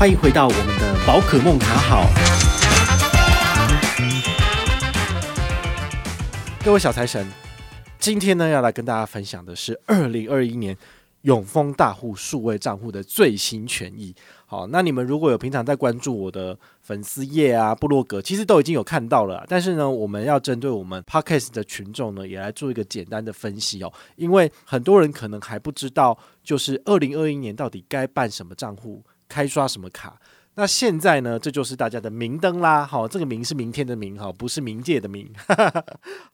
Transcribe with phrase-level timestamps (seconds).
[0.00, 2.06] 欢迎回到我们的宝可梦卡好。
[6.64, 7.30] 各位小财神，
[7.98, 10.74] 今天呢要来跟大家分享的是二零二一年
[11.20, 14.14] 永丰大户数位账户的最新权益。
[14.46, 19.44] 好，那你们如果有平常在关注我的粉丝页啊、部落格，其实都已经有看到了。
[19.50, 23.92] 但是呢，我们要针对我们 Podcast 的群众呢，也来做一个简单的分析哦。
[24.16, 29.04] 因为很多人可能还不知道，就是二零二一年到底该办什么账户。
[29.30, 30.18] 开刷什么卡？
[30.56, 31.38] 那现在呢？
[31.38, 32.84] 这就是大家的明灯啦。
[32.84, 35.26] 好，这个明是明天的明，哈，不是冥界的冥。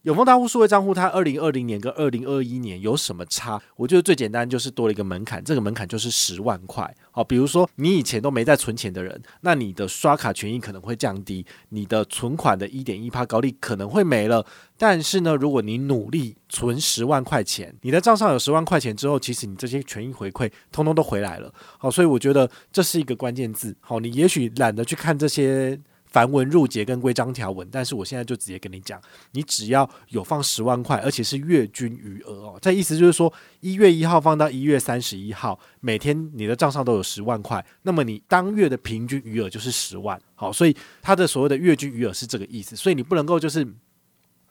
[0.03, 3.61] 永丰大户数位账户，它二零二零年跟二零二一年有什么差？
[3.77, 6.93] 我觉得最简单就是多了一个门槛，这个门槛就是十万块。
[7.17, 14.45] 哦，比如说你以前都没在存钱的人，那你的刷卡权益可能会降低，你的存款的一点一趴高利可能会没了。
[14.77, 21.51] 但是呢，如果你努力存十万块钱，你的账上有十万块钱之后，其实你这些权益回馈通通都回来了。
[21.79, 23.75] 好，所以我觉得这是一个关键字。
[23.81, 25.81] 好，你也许懒得去看这些
[26.17, 28.99] 繁文缛节跟规章条文，但是我现在就直接跟你讲，
[29.33, 32.59] 你只要有放十万块，而且是月均余额哦。
[32.59, 40.19] 这意思就是说，一月一号放到一月三十一号，每天你的账上都有十万块，那么你当月的平均余额就是十万。
[40.35, 42.75] 好，所以它的所谓的月均余额是这个意思。
[42.75, 43.69] 所以你不能够就是。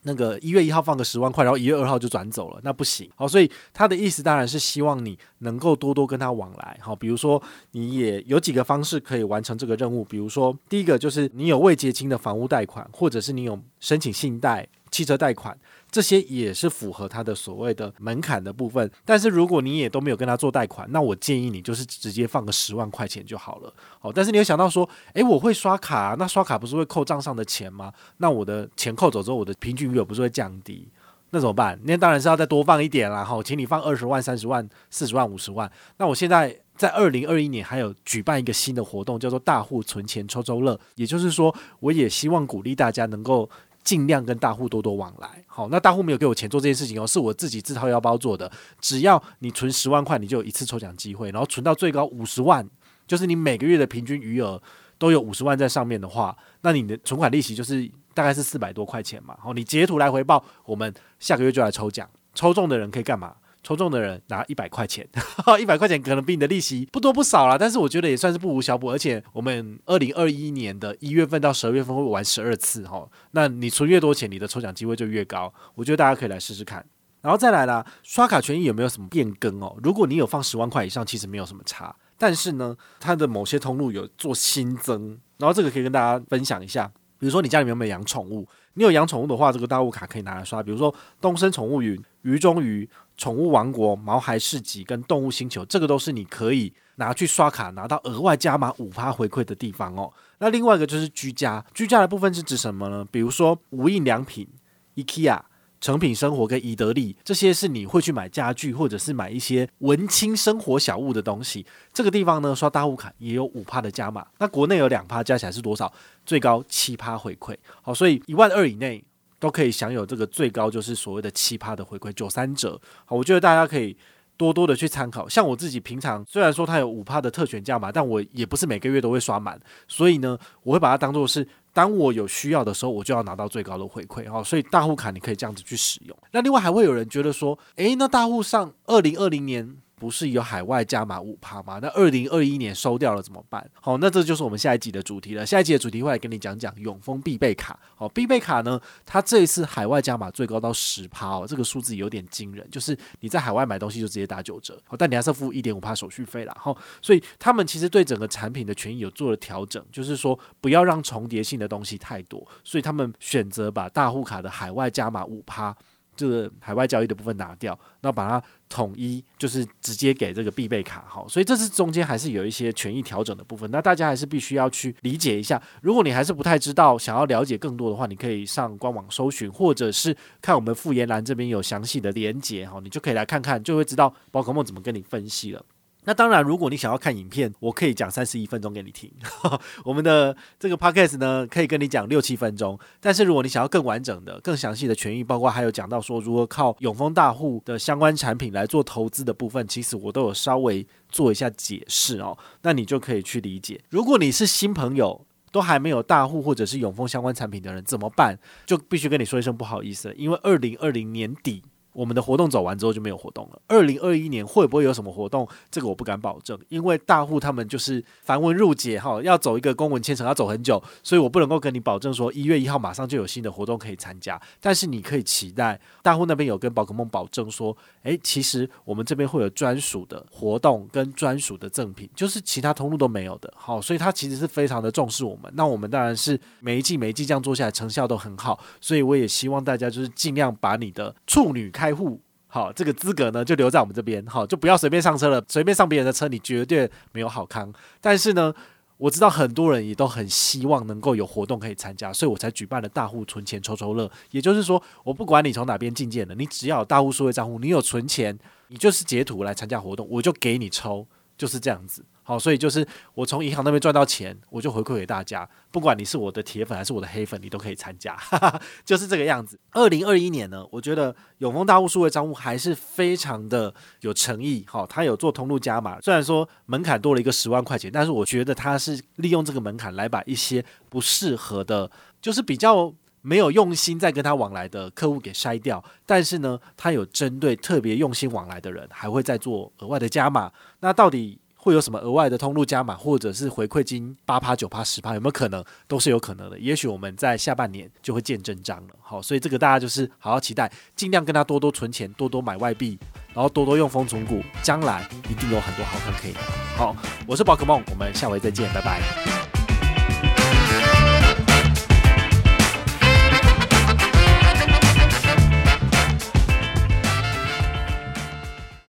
[0.06, 3.10] 那个一月一号放个十万块，然后一月二号就转走了，那不行。
[3.16, 6.78] 好，所以他的意思当然是希望你能够多多跟他往来。
[6.82, 14.68] 好，比如说你也有几个方式可以完成这个任务，比如说第一个就是你有未结清的房屋贷款，或者是你有申请信贷。
[14.96, 15.58] 汽车贷款
[15.92, 23.74] 这些也是符合他的所谓的门槛的部分，但是如果你也都没有跟他做贷款，那我建议你就是直接放个十万块钱就好了。
[24.00, 27.92] 好，但是你有想到说，诶，我会刷卡，那刷卡不是会扣账上的钱吗？
[28.20, 30.88] 那我的钱扣走之后，我的平均余额不是会降低？
[31.32, 31.78] 那怎么办？
[31.84, 33.22] 那当然是要再多放一点啦。
[33.22, 35.70] 好，请你放二十万、三十万、四十万、五十万。
[35.98, 43.50] 那我现在在二零二一年还有举办一个新的活动，叫做大户存钱抽抽乐，也就是说，我也希望鼓励大家能够。
[43.86, 48.52] 尽量跟大户多多往来，好，那大户没有给我钱做这件事情哦，是我自己自掏腰包做的。
[48.82, 52.68] 只要你存十万块，你就有一次抽奖机会，然后存到最高五十万，
[53.08, 54.60] 就是你每个月的平均余额
[54.98, 59.38] 都有五十万在上面的话，那你的存款利息就是大概是四百多块钱嘛。
[59.40, 63.36] 好，你截图来回报，我们下个月就来抽奖，抽中的人可以干嘛？
[63.66, 65.06] 抽中的人拿一百块钱，
[65.60, 68.92] 一百块钱可能比你的利息不多不少啦，但是我觉得也算是不无小补。
[68.92, 75.52] 而且我们二零二一年的一月份到十二月份会玩十二次哈，那你存越多钱，你的抽奖机会就越高。
[75.74, 76.86] 我觉得大家可以来试试看。
[77.22, 79.76] 然后再来啦，刷卡权益有没有什么变更哦？
[79.82, 86.92] 如果你有放十万块以上，其实没有什么差，但是呢，它的某些通路有做新增，然后这个可以跟大家分享一下。
[87.18, 88.48] 比如说你家里面有没有养宠物？
[88.74, 90.62] 你有养宠物的话，这个大物卡可以拿来刷。
[90.62, 92.88] 比如说东森宠物云、鱼中鱼、
[93.18, 100.12] 宠物王国、毛孩市集跟动物星球，这个都是你可以拿去刷卡拿到额外加码五趴回馈的地方哦。
[100.40, 103.06] 那另外一个就是居家，居家的部分是指什么呢？
[103.10, 104.48] 比如说无印良品、
[104.96, 105.40] IKEA。
[105.86, 111.64] 成品生活跟宜得利，这些是你会去买家具或者是买一些文青生活小物的东西。
[111.94, 114.26] 这个地方呢，刷大户卡也有五趴的加码。
[114.40, 115.94] 那国内有两趴，加起来是多少？
[116.26, 117.56] 最高七趴回馈。
[117.84, 119.06] 好，所以一万二以内
[119.38, 122.82] 都可以享有这个最高就是所谓的七趴的回馈，九三折。
[123.06, 123.96] 好，我觉得大家可以
[124.36, 125.30] 多多的去参考。
[125.30, 131.48] 像我自己平常虽然说它有五趴的特权价码，但我也不是每个月都会刷满，所以呢，我会把它当做是。
[131.76, 136.18] 当我有需要的时候，我就要拿到最高的回馈哈，所以大户卡你可以这样子去使用。
[136.32, 139.76] 那另外还会有人觉得说，诶，那大户上二零二零年。
[139.98, 141.80] 不是有海外加码五趴吗？
[141.82, 143.66] 那二零二一年收掉了怎么办？
[143.82, 145.46] 好，那这就是我们下一集的主题了。
[145.46, 147.80] 下一集的主题会来跟你讲讲永丰必备卡。
[147.96, 152.68] 好，必备卡呢，它这一次海外加码最高到十趴哦，这个数字有点惊人。
[152.70, 156.56] 就是你在海外买东西就直接打九折，好，但你还是付一点五趴手续费啦。
[156.60, 165.76] 好，所以他们其实对整个产品的权益有做了调整，就是说不要让重叠性的东西太多，所以他们选择把大户卡的海外加码五趴。
[166.16, 175.62] 就是海外交易的部分拿掉，那把它统一，就是直接给这个必备卡，好，所以这是中间还是有一些权益调整的部分，那大家还是必须要去理解一下。
[175.82, 185.64] 如果你还是不太知道，想要了解更多的话，你可以上官网搜寻，或者是看我们富言栏这边有详细的连接，哈，你就可以来看看，就会知道宝可梦怎么跟你分析了。
[186.06, 189.12] 那当然，如果你想要看影片，我可以讲三十一分钟给你听。
[189.84, 192.80] 我们的这个 podcast 呢，可以跟你讲六七分钟。
[193.00, 202.38] 但是如果你想要更完整的、更详细的权益，包括还有讲到说如何靠永丰大户的相关产品来做投资的部分，其实我都有稍微做一下解释哦。
[202.62, 203.82] 那你就可以去理解。
[203.90, 208.38] 如果你是新朋友，都还没有大户或者是永丰相关产品的人怎么办？
[208.66, 211.64] 就必须跟你说一声不好意思，因为二零二零年底。
[211.96, 213.62] 我们的活动走完之后就没有活动了。
[213.68, 215.48] 二零二一年会不会有什么活动？
[215.72, 224.40] 这个我不敢保证，因为大户他们就是繁文缛节哈，要走一个公文签呈要走很久，所以我不能够跟你保证说一月一号马上就有新的活动可以参加。
[224.60, 233.54] 但是你可以期待大户那边有跟宝可梦保证说，诶，其实我们这边会有专属的活动跟专属的赠品，就是其他通路都没有的。
[233.56, 235.52] 好，所以他其实是非常的重视我们。
[235.56, 238.60] 那我们当然是每一季每一季这样做下来，成效都很好。
[238.82, 242.20] 所以我也希望大家就是尽量把你的处女开开户。
[242.48, 247.72] 好，这个资格呢就留在我们这边，好，就不要随便上车了，随便上别人的车，你绝对没有好康。
[248.00, 248.54] 但是呢，
[248.98, 254.10] 我知道很多人也都很希望能够有活动可以参加，所以我才举办了大户存钱抽抽乐。
[254.32, 258.38] 也就是说，我不管你从哪边进阶的，你只要有大户数位账户，你有存钱，
[258.70, 261.06] 你就是截图来参加活动，我就给你抽，
[261.38, 262.06] 就是这样子。
[262.28, 265.48] 好，所以就是我从银行那边赚到钱，我就回馈给大家。
[265.70, 268.18] 不管你是我的铁粉还是我的黑粉，你都可以参加，
[268.84, 269.60] 就是这个样子。
[269.72, 274.66] 二零二一年呢，我觉得永丰大户数位账户还是非常的有诚意。
[274.68, 282.92] 好，他有做通路加码，虽然说门槛多了一个十万块钱，但是我觉得他是利用这个门槛来把一些不适合的，就是比较
[283.22, 285.84] 没有用心在跟他往来的客户给筛掉。
[286.08, 290.52] 但是呢，他有针对特别用心往来的人，还会再做额外的加码。
[290.80, 295.66] 那到底会有什么额外的通路加码，或者是回馈金八趴、九趴、十趴，有没有可能？
[295.88, 296.60] 都是有可能的。
[296.60, 298.94] 也许我们在下半年就会见真章了。
[299.02, 303.00] 好，所以这个大家就是好好期待，尽量跟他多多存钱，多多买外币，
[303.34, 306.40] 然后多多用风存股，将来一定有很多好康可以拿。
[306.78, 306.96] 好，
[307.26, 309.35] 我是宝可梦，我们下回再见，拜拜。